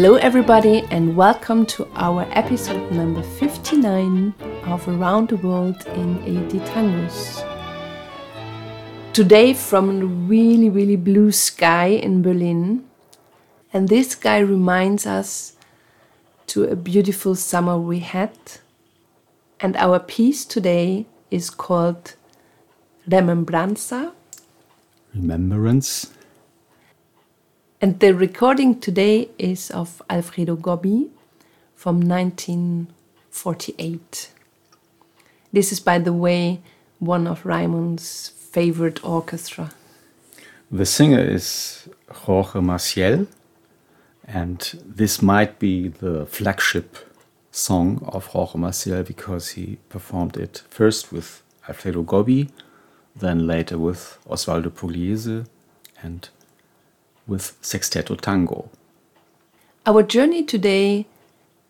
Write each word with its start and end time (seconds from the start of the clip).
Hello, 0.00 0.16
everybody, 0.16 0.82
and 0.90 1.14
welcome 1.14 1.66
to 1.66 1.86
our 1.94 2.26
episode 2.30 2.90
number 2.90 3.22
59 3.22 4.32
of 4.64 4.88
Around 4.88 5.28
the 5.28 5.36
World 5.36 5.76
in 5.88 6.24
80 6.24 6.58
Tangos. 6.60 7.44
Today, 9.12 9.52
from 9.52 9.90
a 9.90 10.06
really, 10.06 10.70
really 10.70 10.96
blue 10.96 11.30
sky 11.32 11.88
in 11.88 12.22
Berlin, 12.22 12.88
and 13.74 13.90
this 13.90 14.12
sky 14.12 14.38
reminds 14.38 15.04
us 15.06 15.52
to 16.46 16.64
a 16.64 16.76
beautiful 16.76 17.34
summer 17.34 17.78
we 17.78 17.98
had. 17.98 18.32
And 19.60 19.76
our 19.76 19.98
piece 19.98 20.46
today 20.46 21.04
is 21.30 21.50
called 21.50 22.14
Remembranza. 23.06 24.14
Remembrance. 25.14 26.10
And 27.82 27.98
the 27.98 28.14
recording 28.14 28.78
today 28.78 29.30
is 29.38 29.70
of 29.70 30.02
Alfredo 30.10 30.54
Gobbi 30.54 31.08
from 31.74 32.02
1948. 32.02 34.32
This 35.50 35.72
is, 35.72 35.80
by 35.80 35.98
the 35.98 36.12
way, 36.12 36.60
one 36.98 37.26
of 37.26 37.44
Raimund's 37.44 38.34
favorite 38.36 39.02
orchestra. 39.02 39.70
The 40.70 40.84
singer 40.84 41.20
is 41.20 41.88
Jorge 42.10 42.60
Maciel, 42.60 43.26
and 44.28 44.60
this 44.84 45.22
might 45.22 45.58
be 45.58 45.88
the 45.88 46.26
flagship 46.26 46.98
song 47.50 48.02
of 48.12 48.26
Jorge 48.26 48.58
Maciel 48.58 49.06
because 49.06 49.52
he 49.52 49.78
performed 49.88 50.36
it 50.36 50.64
first 50.68 51.12
with 51.12 51.42
Alfredo 51.66 52.02
Gobbi, 52.02 52.50
then 53.16 53.46
later 53.46 53.78
with 53.78 54.18
Osvaldo 54.28 54.68
Pugliese, 54.68 55.46
and 56.02 56.28
with 57.30 57.56
Sexteto 57.62 58.20
Tango. 58.20 58.68
Our 59.86 60.02
journey 60.02 60.42
today 60.42 61.06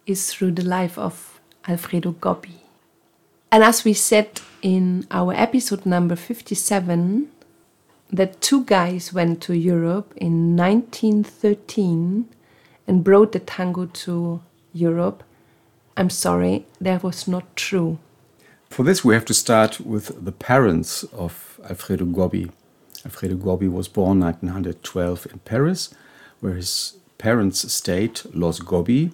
is 0.07 0.33
through 0.33 0.53
the 0.53 0.65
life 0.65 0.99
of 0.99 1.41
Alfredo 1.69 2.13
Gobbi. 2.13 2.57
And 3.53 3.63
as 3.63 3.85
we 3.85 3.93
said 3.93 4.41
in 4.63 5.07
our 5.11 5.33
episode 5.35 5.85
number 5.87 6.17
57, 6.17 7.29
that 8.13 8.41
two 8.41 8.65
guys 8.65 9.13
went 9.13 9.41
to 9.43 9.57
Europe 9.57 10.13
in 10.17 10.57
1913 10.57 12.29
and 12.89 13.05
brought 13.05 13.33
the 13.33 13.39
tango 13.39 13.87
to 13.87 14.41
Europe. 14.73 15.23
I'm 15.97 16.11
sorry, 16.11 16.67
that 16.81 17.03
was 17.03 17.29
not 17.29 17.55
true. 17.55 17.99
For 18.69 18.85
this, 18.85 19.05
we 19.05 19.15
have 19.15 19.25
to 19.27 19.35
start 19.35 19.81
with 19.81 20.25
the 20.25 20.33
parents 20.33 21.05
of 21.13 21.61
Alfredo 21.69 22.07
Gobbi. 22.07 22.51
Alfredo 23.05 23.37
Gobbi 23.37 23.71
was 23.71 23.89
born 23.89 24.21
1912 24.21 25.27
in 25.33 25.39
Paris, 25.41 25.95
where 26.41 26.55
his 26.55 26.95
parents 27.19 27.73
stayed, 27.73 28.21
Los 28.35 28.61
Gobbi, 28.61 29.13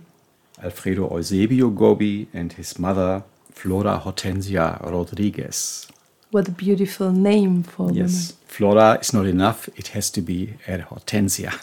Alfredo 0.63 1.09
Eusebio 1.17 1.71
Gobbi, 1.71 2.27
and 2.33 2.53
his 2.55 2.79
mother, 2.79 3.23
Flora 3.53 4.01
Hortensia 4.05 4.81
Rodriguez. 4.83 5.87
What 6.31 6.49
a 6.49 6.51
beautiful 6.51 7.13
name 7.13 7.63
for 7.63 7.93
Yes, 7.93 8.35
Flora 8.47 8.99
is 9.01 9.13
not 9.13 9.27
enough, 9.27 9.69
it 9.77 9.89
has 9.89 10.11
to 10.11 10.21
be 10.21 10.55
a 10.67 10.79
Hortensia. 10.79 11.61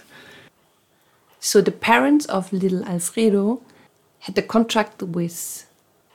So 1.40 1.60
the 1.60 1.72
parents 1.72 2.26
of 2.28 2.54
little 2.54 2.86
Alfredo 2.86 3.62
had 4.20 4.38
a 4.38 4.42
contract 4.42 5.04
with 5.04 5.66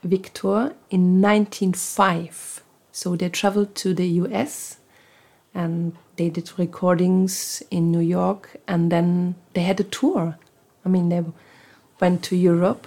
Victor 0.03 0.73
in 0.91 1.21
1905. 1.21 2.63
So 2.93 3.15
they 3.15 3.29
traveled 3.29 3.75
to 3.77 3.93
the 3.93 4.09
US 4.23 4.78
and 5.55 5.97
they 6.17 6.31
did 6.31 6.51
recordings 6.59 7.63
in 7.71 7.91
New 7.91 8.01
York 8.01 8.57
and 8.67 8.93
then 8.93 9.35
they 9.55 9.63
had 9.63 9.81
a 9.81 9.85
tour. 9.85 10.37
I 10.85 10.89
mean, 10.89 11.09
they 11.09 11.25
went 12.01 12.23
to 12.25 12.37
Europe 12.37 12.87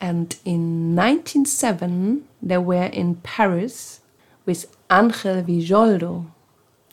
and 0.00 0.36
in 0.44 0.94
1907 0.94 2.24
they 2.42 2.58
were 2.58 2.84
in 2.84 3.16
Paris 3.16 4.00
with 4.44 4.66
Angel 4.90 5.42
Villoldo. 5.42 6.26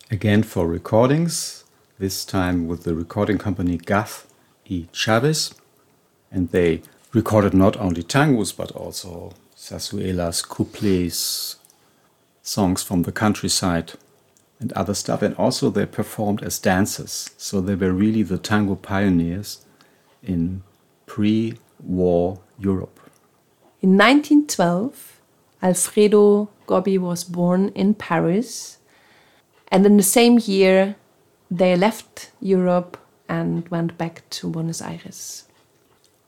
Again 0.09 0.43
for 0.43 0.67
recordings, 0.67 1.63
this 1.99 2.25
time 2.25 2.67
with 2.67 2.83
the 2.83 2.95
recording 2.95 3.37
company 3.37 3.77
Gath 3.77 4.27
y 4.69 4.87
Chavez, 4.91 5.53
and 6.31 6.49
they 6.49 6.81
recorded 7.13 7.53
not 7.53 7.77
only 7.77 8.03
tangos 8.03 8.55
but 8.55 8.71
also 8.71 9.33
zarzuelas, 9.55 10.47
couplets, 10.47 11.57
songs 12.41 12.83
from 12.83 13.03
the 13.03 13.11
countryside, 13.11 13.93
and 14.63 14.71
other 14.73 14.93
stuff. 14.93 15.21
And 15.21 15.35
also 15.35 15.69
they 15.69 15.85
performed 15.85 16.41
as 16.41 16.57
dancers, 16.57 17.29
so 17.37 17.59
they 17.59 17.75
were 17.75 17.91
really 17.91 18.23
the 18.23 18.37
tango 18.37 18.75
pioneers 18.75 19.65
in 20.23 20.63
pre-war 21.05 22.39
Europe. 22.57 22.99
In 23.81 23.97
1912, 23.97 25.19
Alfredo 25.61 26.49
Gobbi 26.65 26.97
was 26.97 27.25
born 27.25 27.69
in 27.75 27.93
Paris, 27.93 28.77
and 29.67 29.85
in 29.85 29.97
the 29.97 30.03
same 30.19 30.39
year, 30.39 30.95
they 31.51 31.75
left 31.75 32.31
Europe 32.39 32.97
and 33.27 33.67
went 33.67 33.97
back 33.97 34.23
to 34.29 34.49
Buenos 34.49 34.81
Aires. 34.81 35.43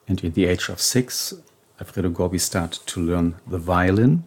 And 0.08 0.24
at 0.24 0.34
the 0.34 0.46
age 0.46 0.68
of 0.68 0.82
six, 0.82 1.34
Alfredo 1.80 2.10
Gobbi 2.10 2.40
started 2.40 2.86
to 2.88 3.00
learn 3.00 3.36
the 3.48 3.58
violin, 3.58 4.26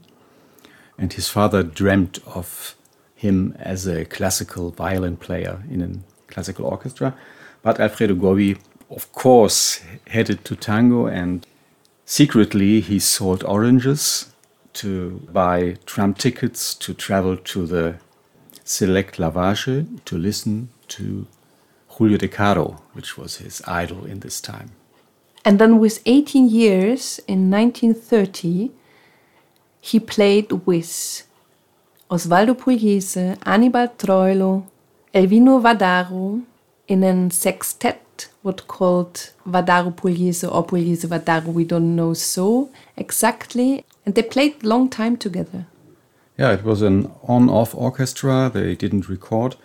and 0.96 1.12
his 1.12 1.28
father 1.28 1.62
dreamt 1.62 2.20
of 2.26 2.75
him 3.18 3.54
as 3.58 3.86
a 3.88 4.04
classical 4.04 4.70
violin 4.70 5.16
player 5.16 5.60
in 5.68 5.82
a 5.82 6.32
classical 6.32 6.66
orchestra. 6.66 7.16
But 7.62 7.80
Alfredo 7.80 8.14
Gobbi, 8.14 8.56
of 8.90 9.10
course, 9.12 9.80
headed 10.06 10.44
to 10.44 10.54
tango, 10.54 11.06
and 11.06 11.44
secretly 12.04 12.80
he 12.80 13.00
sold 13.00 13.42
oranges 13.42 14.32
to 14.74 15.20
buy 15.32 15.76
tram 15.84 16.14
tickets 16.14 16.74
to 16.76 16.94
travel 16.94 17.36
to 17.36 17.66
the 17.66 17.96
Select 18.62 19.18
Lavalle 19.18 19.84
to 20.04 20.16
listen 20.16 20.68
to 20.88 21.26
Julio 21.88 22.18
De 22.18 22.28
Caro, 22.28 22.80
which 22.92 23.18
was 23.18 23.38
his 23.38 23.60
idol 23.66 24.04
in 24.04 24.20
this 24.20 24.40
time. 24.40 24.70
And 25.44 25.58
then, 25.58 25.78
with 25.80 26.02
18 26.06 26.48
years 26.48 27.18
in 27.26 27.50
1930, 27.50 28.70
he 29.80 29.98
played 29.98 30.52
with 30.66 31.26
Osvaldo 32.10 32.54
Pugliese, 32.54 33.36
Anibal 33.44 33.88
Troilo, 33.88 34.64
Elvino 35.14 35.60
Vardaro 35.60 36.42
in 36.86 37.04
a 37.04 37.30
sextet, 37.30 38.28
what 38.42 38.66
called 38.66 39.30
Vardaro 39.46 39.94
Pugliese 39.94 40.50
or 40.50 40.66
Pugliese 40.66 41.06
Vardaro, 41.06 41.52
we 41.52 41.64
don't 41.64 41.94
know 41.94 42.14
so 42.14 42.70
exactly. 42.96 43.84
And 44.06 44.14
they 44.14 44.22
played 44.22 44.64
long 44.64 44.88
time 44.88 45.19
together. 45.19 45.66
Yeah, 46.38 46.52
it 46.52 46.64
was 46.64 46.80
an 46.80 47.10
on 47.24 47.50
off 47.50 47.74
orchestra, 47.74 48.50
they 48.52 48.75
didn't 48.75 49.08
record. 49.08 49.56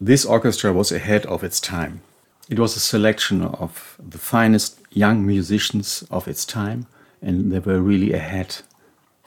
This 0.00 0.24
orchestra 0.24 0.72
was 0.72 0.90
ahead 0.90 1.26
of 1.26 1.44
its 1.44 1.60
time. 1.60 2.00
It 2.48 2.58
was 2.58 2.74
a 2.74 2.80
selection 2.80 3.42
of 3.42 3.96
the 3.98 4.18
finest 4.18 4.80
young 4.90 5.24
musicians 5.24 6.02
of 6.10 6.26
its 6.26 6.44
time, 6.44 6.86
and 7.22 7.52
they 7.52 7.58
were 7.60 7.80
really 7.80 8.14
ahead. 8.14 8.56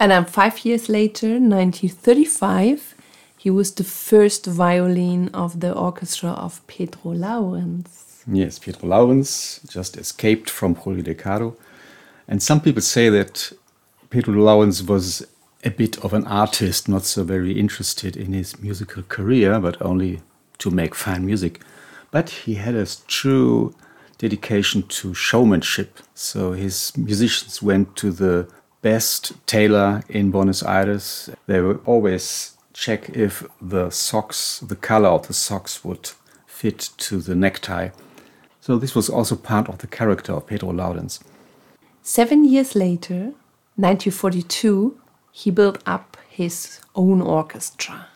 And 0.02 0.10
then 0.10 0.26
five 0.26 0.66
years 0.66 0.90
later, 0.90 1.28
1935, 1.28 2.96
he 3.38 3.52
was 3.52 3.72
the 3.72 3.84
first 3.84 4.48
violin 4.48 5.30
of 5.32 5.60
the 5.60 5.74
orchestra 5.74 6.32
of 6.32 6.66
Pedro 6.66 7.14
Laurenz. 7.14 8.24
Yes, 8.26 8.58
Pedro 8.58 8.90
Laurenz 8.90 9.60
just 9.70 9.98
escaped 9.98 10.50
from 10.50 10.74
Julio 10.74 11.04
De 11.04 11.14
Caro. 11.14 11.56
And 12.28 12.42
some 12.42 12.62
people 12.62 12.82
say 12.82 13.10
that 13.10 13.52
Pedro 14.10 14.34
Laurenz 14.34 14.90
was 14.90 15.24
a 15.64 15.70
bit 15.70 16.04
of 16.04 16.16
an 16.16 16.26
artist, 16.26 16.90
not 16.90 17.04
so 17.04 17.24
very 17.24 17.52
interested 17.52 18.18
in 18.18 18.34
his 18.34 18.60
musical 18.60 19.04
career, 19.04 19.60
but 19.60 19.80
only 19.84 20.22
to 20.58 20.72
make 20.72 20.96
fine 20.96 21.28
music. 21.28 21.62
But 22.10 22.32
he 22.32 22.56
had 22.56 22.74
a 22.74 22.88
true 23.06 23.76
dedication 24.18 24.82
to 24.82 25.14
showmanship. 25.14 26.00
So 26.16 26.54
his 26.54 26.92
musicians 26.98 27.62
went 27.62 27.96
to 27.98 28.10
the 28.10 28.48
best 28.82 29.34
tailor 29.46 30.04
in 30.10 30.32
Buenos 30.32 30.64
Aires. 30.64 31.30
They 31.48 31.62
would 31.62 31.82
always 31.86 32.58
check 32.74 33.10
if 33.10 33.46
the 33.62 33.90
socks, 33.90 34.60
the 34.60 34.76
color 34.76 35.10
of 35.10 35.28
the 35.28 35.34
socks 35.34 35.84
would 35.84 36.12
fit 36.46 36.90
to 36.98 37.22
the 37.22 37.36
necktie. 37.36 37.90
So 38.60 38.78
this 38.78 38.96
was 38.96 39.10
also 39.10 39.36
part 39.36 39.70
of 39.70 39.80
the 39.80 39.88
character 39.88 40.34
of 40.34 40.48
Pedro 40.48 40.72
Laurenz. 40.72 41.20
Seven 42.04 42.44
years 42.46 42.76
later, 42.76 43.34
1942, 43.76 45.00
he 45.32 45.52
built 45.52 45.80
up 45.86 46.18
his 46.30 46.80
own 46.96 47.22
orchestra. 47.22 48.08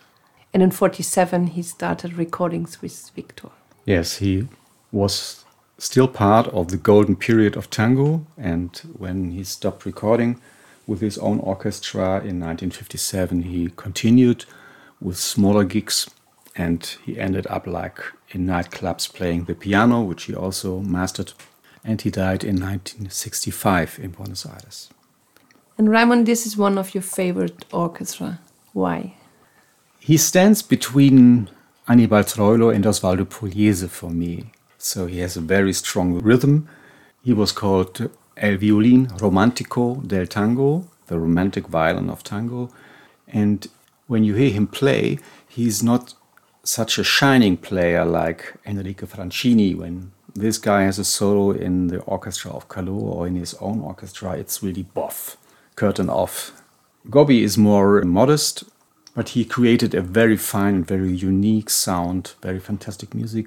And 0.54 0.64
in 0.64 0.72
47, 0.72 1.48
he 1.48 1.62
started 1.62 2.14
recordings 2.14 2.82
with 2.82 3.12
Victor. 3.16 3.50
Yes, 3.86 4.18
he 4.18 4.48
was 4.92 5.44
still 5.78 6.08
part 6.08 6.48
of 6.48 6.70
the 6.70 6.78
golden 6.78 7.16
period 7.16 7.58
of 7.58 7.70
tango, 7.70 8.26
and 8.38 8.78
when 8.98 9.32
he 9.32 9.44
stopped 9.44 9.86
recording 9.86 10.40
with 10.88 11.02
his 11.02 11.18
own 11.18 11.40
orchestra 11.40 12.18
in 12.18 12.40
1957, 12.40 13.44
he 13.44 13.72
continued 13.76 14.46
with 15.02 15.18
smaller 15.18 15.64
gigs 15.64 16.10
and 16.56 16.98
he 17.04 17.20
ended 17.20 17.46
up 17.48 17.68
like 17.68 18.00
in 18.30 18.46
nightclubs 18.46 19.12
playing 19.14 19.46
the 19.46 19.56
piano, 19.56 20.02
which 20.02 20.24
he 20.24 20.36
also 20.36 20.80
mastered. 20.80 21.34
and 21.86 22.02
he 22.02 22.10
died 22.10 22.44
in 22.44 22.56
1965 22.56 24.00
in 24.02 24.12
Buenos 24.12 24.46
Aires. 24.46 24.90
And 25.78 25.88
Raimund, 25.90 26.26
this 26.26 26.46
is 26.46 26.58
one 26.58 26.78
of 26.78 26.96
your 26.96 27.04
favorite 27.04 27.66
orchestra. 27.72 28.40
Why? 28.74 29.16
He 30.00 30.18
stands 30.18 30.62
between 30.62 31.50
Anibal 31.88 32.24
Troilo 32.24 32.74
and 32.74 32.86
Osvaldo 32.86 33.26
Pugliese 33.26 33.88
for 33.88 34.10
me. 34.10 34.52
So 34.78 35.06
he 35.06 35.20
has 35.20 35.38
a 35.38 35.42
very 35.42 35.74
strong 35.74 36.20
rhythm. 36.20 36.68
He 37.24 37.34
was 37.34 37.52
called 37.52 38.10
El 38.38 38.58
Violin 38.58 39.08
Romantico 39.20 39.96
del 40.06 40.28
Tango, 40.28 40.88
the 41.08 41.18
romantic 41.18 41.68
violin 41.68 42.10
of 42.10 42.24
tango. 42.24 42.70
And 43.28 43.68
when 44.08 44.24
you 44.24 44.36
hear 44.36 44.50
him 44.50 44.68
play, 44.68 45.20
he's 45.48 45.82
not 45.82 46.14
such 46.64 46.98
a 46.98 47.04
shining 47.04 47.58
player 47.58 48.04
like 48.04 48.56
Enrico 48.66 49.06
Francini. 49.06 49.76
When 49.76 50.12
this 50.34 50.58
guy 50.58 50.84
has 50.84 51.00
a 51.00 51.06
solo 51.06 51.52
in 51.52 51.88
the 51.88 52.00
orchestra 52.02 52.52
of 52.52 52.68
Caló 52.68 53.02
or 53.02 53.28
in 53.28 53.36
his 53.36 53.54
own 53.56 53.80
orchestra, 53.80 54.34
it's 54.34 54.62
really 54.62 54.84
boff, 54.84 55.38
curtain 55.76 56.10
off. 56.10 56.62
Gobbi 57.10 57.42
is 57.42 57.58
more 57.58 58.02
modest, 58.02 58.64
but 59.16 59.30
he 59.30 59.46
created 59.46 59.94
a 59.94 60.02
very 60.02 60.36
fine, 60.36 60.76
and 60.76 60.88
very 60.88 61.12
unique 61.12 61.70
sound, 61.70 62.34
very 62.42 62.60
fantastic 62.60 63.14
music. 63.14 63.46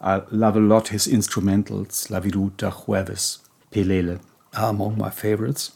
I 0.00 0.22
love 0.30 0.56
a 0.56 0.60
lot 0.60 0.88
his 0.88 1.08
instrumentals, 1.08 2.10
La 2.10 2.20
Viruta, 2.20 2.70
Jueves, 2.70 3.38
Pelele 3.72 4.20
are 4.54 4.70
among 4.70 4.98
my 4.98 5.10
favorites. 5.10 5.72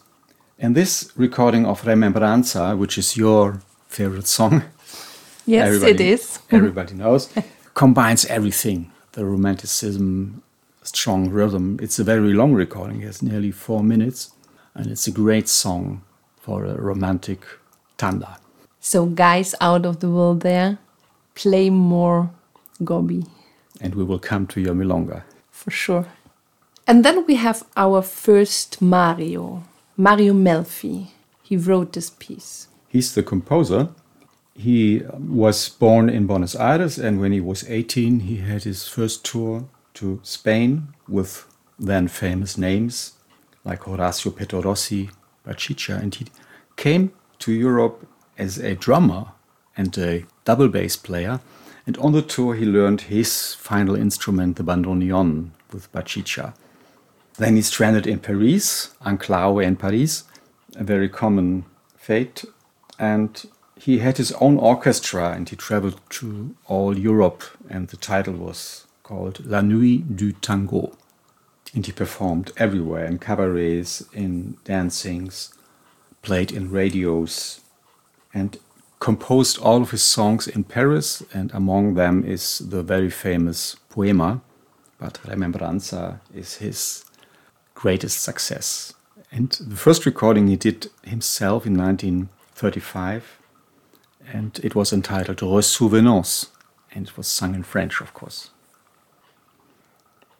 And 0.59 0.75
this 0.75 1.11
recording 1.15 1.65
of 1.65 1.85
Remembranza, 1.85 2.75
which 2.75 2.97
is 2.97 3.17
your 3.17 3.59
favorite 3.87 4.27
song, 4.27 4.63
Yes, 5.45 5.67
everybody, 5.67 5.91
it 5.91 6.01
is. 6.01 6.39
everybody 6.51 6.95
knows, 6.95 7.29
combines 7.75 8.25
everything 8.25 8.91
the 9.11 9.23
romanticism, 9.25 10.41
strong 10.83 11.29
rhythm. 11.29 11.77
It's 11.81 11.99
a 11.99 12.03
very 12.03 12.33
long 12.33 12.53
recording, 12.53 13.01
it 13.01 13.05
has 13.05 13.21
nearly 13.21 13.51
four 13.51 13.83
minutes, 13.83 14.31
and 14.73 14.87
it's 14.87 15.07
a 15.07 15.11
great 15.11 15.47
song 15.47 16.01
for 16.41 16.65
a 16.65 16.75
romantic 16.75 17.45
tanda. 17.97 18.37
So, 18.79 19.05
guys 19.05 19.55
out 19.61 19.85
of 19.85 19.99
the 19.99 20.09
world 20.09 20.41
there, 20.41 20.77
play 21.35 21.69
more 21.69 22.29
Gobbi. 22.83 23.27
And 23.81 23.95
we 23.95 24.03
will 24.03 24.19
come 24.19 24.47
to 24.47 24.61
your 24.61 24.73
milonga. 24.75 25.23
for 25.51 25.71
sure. 25.71 26.05
And 26.87 27.03
then 27.03 27.25
we 27.25 27.35
have 27.35 27.63
our 27.75 28.03
first 28.03 28.79
Mario, 28.79 29.63
Mario 29.97 30.33
Melfi. 30.33 31.07
He 31.41 31.57
wrote 31.57 31.93
this 31.93 32.11
piece. 32.11 32.67
He's 32.87 33.15
the 33.15 33.23
composer. 33.23 33.89
He 34.53 35.01
was 35.17 35.67
born 35.67 36.09
in 36.09 36.27
Buenos 36.27 36.55
Aires, 36.55 36.99
and 36.99 37.19
when 37.19 37.31
he 37.31 37.41
was 37.41 37.67
18, 37.67 38.21
he 38.21 38.37
had 38.37 38.63
his 38.63 38.87
first 38.87 39.25
tour 39.25 39.65
to 39.95 40.19
Spain 40.23 40.89
with 41.07 41.45
then 41.79 42.07
famous 42.07 42.57
names 42.57 43.13
like 43.63 43.81
Horacio 43.81 44.31
Pettorossi, 44.31 45.09
Bachicha, 45.45 45.99
and 45.99 46.13
he 46.13 46.27
came 46.75 47.11
to 47.39 47.51
Europe 47.51 48.07
as 48.37 48.59
a 48.59 48.75
drummer 48.75 49.31
and 49.75 49.97
a 49.97 50.25
double 50.45 50.67
bass 50.67 50.95
player. 50.95 51.39
And 51.87 51.97
on 51.97 52.13
the 52.13 52.21
tour, 52.21 52.55
he 52.55 52.65
learned 52.65 53.01
his 53.01 53.55
final 53.55 53.95
instrument, 53.95 54.55
the 54.55 54.63
bandoneon, 54.63 55.49
with 55.73 55.91
Bachicha. 55.91 56.53
Then 57.37 57.57
he 57.57 57.61
stranded 57.61 58.07
in 58.07 58.19
Paris, 58.19 58.93
Enclave 59.01 59.61
in 59.61 59.75
Paris, 59.75 60.23
a 60.75 60.83
very 60.83 61.09
common 61.09 61.65
fate. 61.97 62.45
And 62.97 63.45
he 63.77 63.99
had 63.99 64.17
his 64.17 64.31
own 64.33 64.57
orchestra 64.57 65.31
and 65.31 65.49
he 65.49 65.55
traveled 65.55 65.99
to 66.11 66.55
all 66.65 66.97
Europe. 66.97 67.43
And 67.69 67.89
the 67.89 67.97
title 67.97 68.35
was 68.35 68.87
called 69.03 69.45
La 69.45 69.61
Nuit 69.61 70.15
du 70.15 70.31
Tango. 70.31 70.93
And 71.73 71.85
he 71.85 71.91
performed 71.91 72.53
everywhere 72.55 73.05
in 73.05 73.19
cabarets, 73.19 74.01
in 74.13 74.57
dancings, 74.63 75.53
played 76.21 76.53
in 76.53 76.71
radios, 76.71 77.59
and 78.33 78.57
composed 78.99 79.59
all 79.59 79.81
of 79.81 79.91
his 79.91 80.03
songs 80.03 80.47
in 80.47 80.63
Paris. 80.63 81.21
And 81.33 81.51
among 81.53 81.95
them 81.95 82.23
is 82.23 82.59
the 82.59 82.81
very 82.81 83.09
famous 83.09 83.75
Poema. 83.89 84.39
But 84.97 85.19
Remembranza 85.27 86.21
is 86.33 86.55
his 86.55 87.03
greatest 87.75 88.23
success. 88.23 88.93
And 89.31 89.51
the 89.51 89.75
first 89.75 90.05
recording 90.05 90.47
he 90.47 90.55
did 90.55 90.89
himself 91.03 91.65
in 91.65 91.77
1935, 91.77 93.39
and 94.33 94.59
it 94.63 94.73
was 94.73 94.91
entitled 94.91 95.37
Ressouvenance, 95.37 96.47
and 96.93 97.07
it 97.07 97.17
was 97.17 97.27
sung 97.27 97.53
in 97.53 97.63
French, 97.63 98.01
of 98.01 98.13
course. 98.13 98.49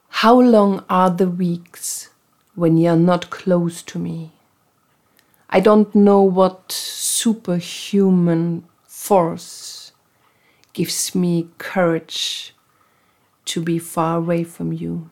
How 0.10 0.40
long 0.40 0.84
are 0.90 1.10
the 1.10 1.30
weeks 1.30 2.10
when 2.56 2.78
you're 2.78 2.96
not 2.96 3.30
close 3.30 3.84
to 3.84 4.00
me? 4.00 4.32
I 5.50 5.60
don't 5.60 5.94
know 5.94 6.22
what 6.22 6.72
superhuman 6.72 8.64
force 8.88 9.92
gives 10.74 11.14
me 11.14 11.50
courage 11.58 12.54
to 13.46 13.62
be 13.62 13.78
far 13.78 14.18
away 14.18 14.44
from 14.44 14.74
you. 14.74 15.10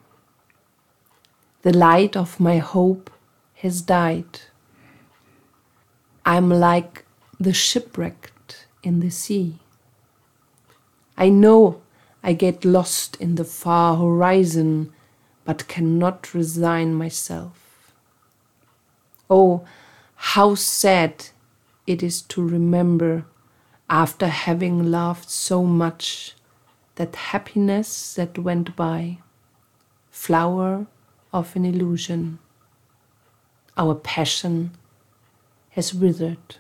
The 1.64 1.72
light 1.72 2.18
of 2.18 2.42
my 2.42 2.58
hope 2.58 3.10
has 3.56 3.82
died. 3.82 4.42
I'm 6.26 6.50
like 6.50 7.06
the 7.40 7.54
shipwrecked 7.54 8.68
in 8.84 9.00
the 9.00 9.10
sea. 9.10 9.60
I 11.18 11.30
know 11.30 11.82
I 12.22 12.34
get 12.34 12.66
lost 12.66 13.16
in 13.22 13.36
the 13.36 13.46
far 13.46 13.96
horizon, 13.96 14.92
but 15.46 15.70
cannot 15.70 16.34
resign 16.34 16.96
myself. 16.96 17.94
Oh, 19.30 19.64
how 20.16 20.56
sad 20.56 21.28
it 21.88 22.04
is 22.04 22.22
to 22.24 22.46
remember, 22.46 23.24
after 23.90 24.28
having 24.28 24.92
loved 24.92 25.30
so 25.30 25.64
much, 25.64 26.36
that 26.96 27.16
happiness 27.16 28.16
that 28.16 28.38
went 28.38 28.76
by, 28.76 29.20
flower 30.12 30.88
of 31.34 31.56
an 31.56 31.66
illusion. 31.66 32.40
Our 33.76 33.96
passion 33.96 34.72
has 35.72 35.94
withered. 35.94 36.58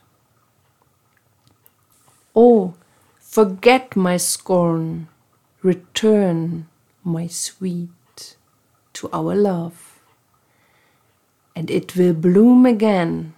Oh, 2.35 2.73
forget 3.19 3.95
my 3.95 4.17
scorn, 4.17 5.07
return, 5.61 6.67
my 7.03 7.27
sweet, 7.27 8.35
to 8.93 9.09
our 9.13 9.35
love, 9.35 9.99
and 11.55 11.69
it 11.69 11.95
will 11.95 12.13
bloom 12.13 12.65
again, 12.65 13.35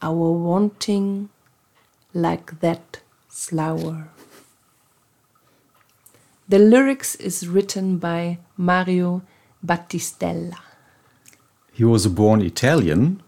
our 0.00 0.32
wanting 0.32 1.28
like 2.12 2.58
that 2.60 3.00
flower. 3.28 4.08
The 6.48 6.58
lyrics 6.58 7.14
is 7.14 7.46
written 7.48 7.98
by 7.98 8.38
Mario 8.56 9.22
Battistella. 9.64 10.58
He 11.72 11.84
was 11.84 12.04
a 12.04 12.10
born 12.10 12.42
Italian, 12.42 13.22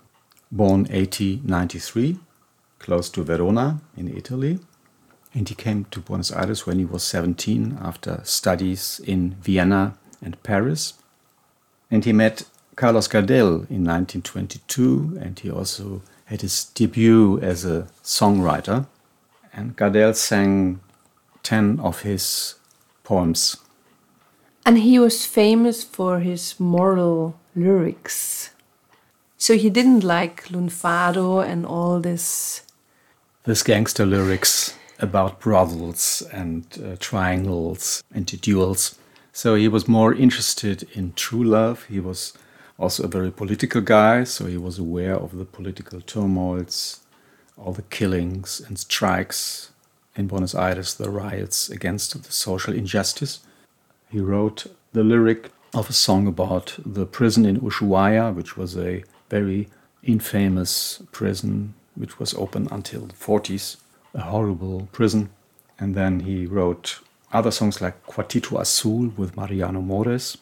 born 0.51 0.85
1893, 0.85 2.19
close 2.79 3.09
to 3.11 3.23
Verona 3.23 3.81
in 3.97 4.09
Italy. 4.15 4.59
And 5.33 5.49
he 5.49 5.55
came 5.55 5.87
to 5.91 6.01
Buenos 6.01 6.31
Aires 6.31 6.67
when 6.67 6.79
he 6.79 6.85
was 6.85 7.03
17 7.03 7.79
after 7.83 8.21
studies 8.25 9.01
in 9.05 9.37
Vienna 9.43 9.97
and 10.23 10.41
Paris. 10.43 10.95
And 11.91 12.05
he 12.05 12.13
met 12.13 12.45
Carlos 12.77 13.09
Gardel 13.09 13.67
in 13.71 13.85
1922, 13.85 15.19
and 15.21 15.39
he 15.39 15.51
also 15.51 16.03
had 16.27 16.41
his 16.41 16.65
debut 16.65 17.41
as 17.41 17.65
a 17.65 17.87
songwriter. 18.03 18.87
And 19.53 19.77
Gardel 19.77 20.15
sang 20.15 20.81
10 21.43 21.81
of 21.81 22.03
his 22.03 22.57
poems. 23.03 23.57
And 24.67 24.79
he 24.79 24.99
was 24.99 25.27
famous 25.27 25.85
for 25.85 26.21
his 26.21 26.59
moral 26.59 27.39
lyrics. 27.55 28.51
So 29.37 29.59
he 29.59 29.69
didn't 29.69 30.03
like 30.03 30.45
Lunfardo 30.49 31.47
and 31.47 31.67
all 31.67 32.01
this. 32.01 32.63
This 33.45 33.63
gangster 33.63 34.07
lyrics 34.07 34.75
about 34.99 35.41
brothels 35.41 36.23
and 36.33 36.65
uh, 36.83 36.97
triangles 36.99 38.03
and 38.15 38.25
duels. 38.41 38.99
So 39.33 39.55
he 39.55 39.69
was 39.69 39.87
more 39.87 40.15
interested 40.15 40.89
in 40.95 41.13
true 41.13 41.45
love. 41.45 41.85
He 41.85 42.01
was 42.01 42.33
also 42.79 43.05
a 43.05 43.09
very 43.09 43.31
political 43.31 43.83
guy, 43.83 44.25
so 44.25 44.47
he 44.47 44.57
was 44.57 44.79
aware 44.79 45.17
of 45.17 45.37
the 45.37 45.45
political 45.45 46.01
turmoils, 46.01 47.01
all 47.59 47.73
the 47.73 47.83
killings 47.83 48.63
and 48.67 48.79
strikes 48.79 49.71
in 50.17 50.29
Buenos 50.29 50.55
Aires, 50.55 50.95
the 50.95 51.11
riots 51.11 51.69
against 51.69 52.23
the 52.23 52.33
social 52.33 52.73
injustice. 52.73 53.41
He 54.15 54.21
wrote 54.21 54.67
the 54.93 55.03
lyric 55.03 55.51
of 55.75 55.91
a 55.91 55.93
song 55.93 56.29
about 56.29 56.79
the 56.87 57.05
prison 57.05 57.45
in 57.45 57.61
Ushuaia, 57.61 58.33
which 58.33 58.57
was 58.57 58.77
a 58.77 59.03
very 59.29 59.69
infamous 60.05 61.03
prison 61.11 61.75
which 61.97 62.21
was 62.21 62.33
open 62.35 62.69
until 62.71 63.07
the 63.07 63.15
40s, 63.15 63.79
a 64.15 64.21
horrible 64.21 64.89
prison. 64.93 65.31
And 65.81 65.97
then 65.97 66.21
he 66.21 66.47
wrote 66.47 67.01
other 67.33 67.51
songs 67.51 67.81
like 67.81 68.07
Cuartito 68.07 68.61
Azul 68.61 69.13
with 69.17 69.37
Mariano 69.37 69.81
Mores, 69.81 70.39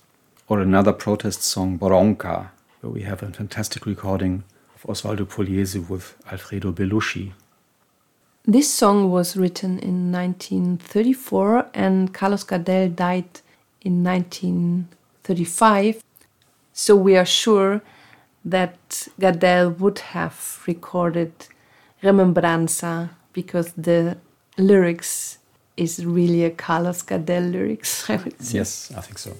or 0.48 0.60
another 0.60 0.92
protest 0.92 1.42
song, 1.42 1.78
Bronca, 1.78 2.50
where 2.82 2.92
we 2.92 3.04
have 3.04 3.22
a 3.22 3.32
fantastic 3.32 3.86
recording 3.86 4.44
of 4.74 4.82
Osvaldo 4.82 5.24
Pugliese 5.24 5.88
with 5.88 6.14
Alfredo 6.30 6.72
Belusi. 6.72 7.32
This 8.44 8.70
song 8.70 9.10
was 9.10 9.34
written 9.34 9.78
in 9.78 10.12
1934 10.12 11.70
and 11.72 12.12
Carlos 12.12 12.44
Gardel 12.44 12.94
died 12.94 13.40
in 13.84 14.02
1935. 14.02 16.02
So 16.72 16.96
we 16.96 17.16
are 17.16 17.26
sure 17.26 17.82
that 18.44 19.08
Gardel 19.20 19.78
would 19.78 19.98
have 19.98 20.62
recorded 20.66 21.32
Remembranza 22.02 23.10
because 23.32 23.72
the 23.72 24.16
lyrics 24.58 25.38
is 25.76 26.04
really 26.04 26.44
a 26.44 26.50
Carlos 26.50 27.02
Gardel 27.02 27.52
lyrics. 27.52 28.10
I 28.10 28.16
would 28.16 28.42
say. 28.42 28.58
Yes, 28.58 28.92
I 28.96 29.00
think 29.00 29.18
so. 29.18 29.36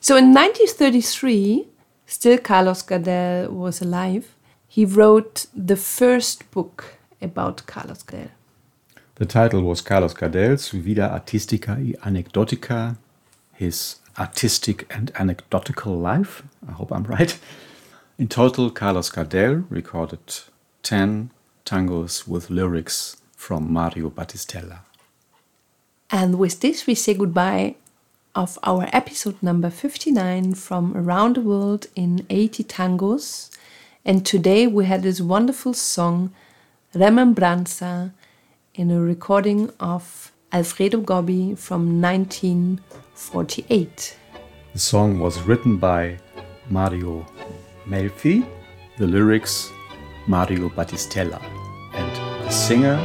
So 0.00 0.16
in 0.16 0.34
1933, 0.34 1.66
still 2.06 2.38
Carlos 2.38 2.82
Gardel 2.82 3.50
was 3.50 3.80
alive. 3.80 4.34
He 4.68 4.84
wrote 4.84 5.46
the 5.54 5.76
first 5.76 6.50
book 6.50 6.98
about 7.20 7.66
Carlos 7.66 8.02
Gardel. 8.02 8.30
The 9.16 9.26
title 9.26 9.62
was 9.62 9.82
Carlos 9.82 10.14
Gardel's 10.14 10.70
Vida 10.70 11.12
Artistica 11.12 11.76
y 11.78 11.94
Anecdotica, 12.02 12.96
his 13.62 14.00
artistic 14.18 14.86
and 14.90 15.12
anecdotal 15.14 15.96
life. 15.96 16.42
I 16.68 16.72
hope 16.72 16.90
I'm 16.92 17.04
right. 17.04 17.38
In 18.18 18.28
total, 18.28 18.70
Carlos 18.70 19.10
Gardel 19.10 19.64
recorded 19.70 20.26
10 20.82 21.30
tangos 21.64 22.26
with 22.26 22.50
lyrics 22.50 23.16
from 23.36 23.72
Mario 23.72 24.10
Battistella. 24.10 24.80
And 26.10 26.38
with 26.38 26.60
this, 26.60 26.86
we 26.86 26.94
say 26.94 27.14
goodbye 27.14 27.76
of 28.34 28.58
our 28.64 28.88
episode 28.92 29.40
number 29.42 29.70
59 29.70 30.54
from 30.54 30.96
Around 30.96 31.36
the 31.36 31.40
World 31.40 31.86
in 31.94 32.26
80 32.28 32.64
Tangos. 32.64 33.50
And 34.04 34.26
today 34.26 34.66
we 34.66 34.86
had 34.86 35.02
this 35.02 35.20
wonderful 35.20 35.74
song, 35.74 36.32
Remembranza, 36.94 38.12
in 38.74 38.90
a 38.90 39.00
recording 39.00 39.70
of 39.78 40.31
Alfredo 40.54 41.00
Gobbi 41.00 41.56
from 41.56 42.02
1948. 42.02 44.18
The 44.74 44.78
song 44.78 45.18
was 45.18 45.40
written 45.40 45.78
by 45.78 46.18
Mario 46.68 47.24
Melfi, 47.86 48.44
the 48.98 49.06
lyrics 49.06 49.70
Mario 50.26 50.68
Battistella, 50.68 51.40
and 51.94 52.14
the 52.44 52.50
singer 52.50 52.98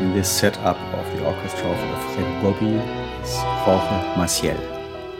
in 0.00 0.14
this 0.14 0.30
setup 0.30 0.78
of 0.94 1.04
the 1.14 1.22
orchestra 1.26 1.68
of 1.68 1.76
Alfredo 1.76 2.40
Gobbi 2.40 2.80
is 3.22 3.36
Jorge 3.62 4.14
Maciel. 4.16 4.56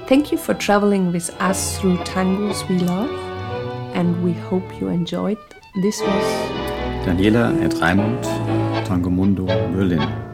Thank 0.06 0.32
you 0.32 0.38
for 0.38 0.54
traveling 0.54 1.12
with 1.12 1.28
us 1.42 1.78
through 1.78 1.98
tangos 1.98 2.66
we 2.70 2.78
love, 2.78 3.10
and 3.94 4.22
we 4.24 4.32
hope 4.32 4.80
you 4.80 4.88
enjoyed. 4.88 5.36
This 5.82 6.00
was 6.00 6.24
Daniela 7.04 7.52
and 7.60 7.74
Raimund, 7.74 8.24
Tangomundo, 8.86 9.46
Berlin. 9.74 10.29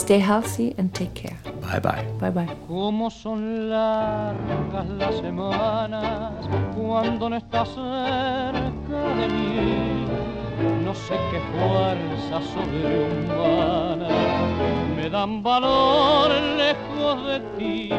Stay 0.00 0.18
healthy 0.18 0.74
and 0.78 0.92
take 0.94 1.14
care. 1.14 1.38
Bye 1.60 1.78
bye. 1.78 2.04
Bye 2.20 2.30
bye. 2.30 2.48
Cómo 2.66 3.10
son 3.10 3.68
largas 3.68 4.88
las 4.98 5.14
semanas 5.16 6.32
cuando 6.74 7.28
no 7.28 7.36
estás 7.36 7.68
cerca 7.68 9.00
de 9.18 9.28
mí. 9.28 10.06
No 10.84 10.94
sé 10.94 11.14
qué 11.30 11.40
fuerza 11.52 12.40
sobrehumana 12.54 14.08
me 14.96 15.10
dan 15.10 15.42
valor 15.42 16.30
lejos 16.56 17.26
de 17.26 17.40
ti. 17.58 17.90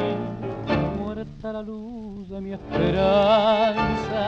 Muerta 0.98 1.54
la 1.54 1.62
luz 1.62 2.28
de 2.30 2.42
mi 2.42 2.54
esperanza, 2.54 4.24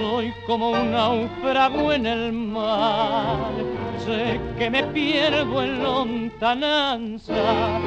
soy 0.00 0.32
como 0.46 0.70
un 0.70 0.92
náufrago 0.92 1.92
en 1.92 2.06
el 2.06 2.32
mar. 2.32 3.52
Sé 3.98 4.40
que 4.58 4.70
me 4.70 4.82
pierdo 4.84 5.62
en 5.62 5.82
lontananza, 5.82 7.78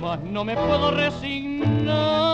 mas 0.00 0.20
no 0.22 0.44
me 0.44 0.54
puedo 0.54 0.92
resignar 0.92 2.25